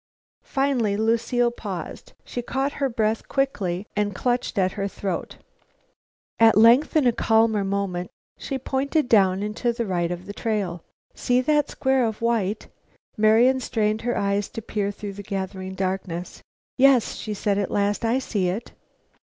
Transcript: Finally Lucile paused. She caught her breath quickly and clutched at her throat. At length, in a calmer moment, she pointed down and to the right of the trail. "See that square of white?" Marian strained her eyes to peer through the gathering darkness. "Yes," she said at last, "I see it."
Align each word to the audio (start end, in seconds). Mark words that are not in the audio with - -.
Finally 0.47 0.97
Lucile 0.97 1.51
paused. 1.51 2.13
She 2.25 2.41
caught 2.41 2.71
her 2.81 2.89
breath 2.89 3.27
quickly 3.27 3.85
and 3.95 4.15
clutched 4.15 4.57
at 4.57 4.71
her 4.71 4.87
throat. 4.87 5.37
At 6.39 6.57
length, 6.57 6.95
in 6.95 7.05
a 7.05 7.11
calmer 7.11 7.63
moment, 7.63 8.09
she 8.35 8.57
pointed 8.57 9.07
down 9.07 9.43
and 9.43 9.55
to 9.57 9.71
the 9.71 9.85
right 9.85 10.09
of 10.09 10.25
the 10.25 10.33
trail. 10.33 10.83
"See 11.13 11.39
that 11.41 11.69
square 11.69 12.07
of 12.07 12.19
white?" 12.19 12.67
Marian 13.15 13.59
strained 13.59 14.01
her 14.01 14.17
eyes 14.17 14.49
to 14.49 14.61
peer 14.63 14.89
through 14.89 15.13
the 15.13 15.21
gathering 15.21 15.75
darkness. 15.75 16.41
"Yes," 16.77 17.13
she 17.17 17.35
said 17.35 17.59
at 17.59 17.69
last, 17.69 18.03
"I 18.03 18.17
see 18.17 18.49
it." 18.49 18.71